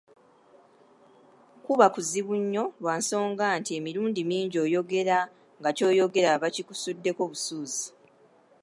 Kuba 1.63 1.85
kuzibu 1.93 2.33
nnyo 2.41 2.63
lwa 2.81 2.93
nsonga 3.01 3.45
nti 3.59 3.71
emirundi 3.77 4.21
mingi 4.29 4.57
oyogera 4.65 5.17
nga 5.59 5.69
ky'oyogera 5.77 6.31
bakikisuddeko 6.41 7.21
busuuzi. 7.31 7.85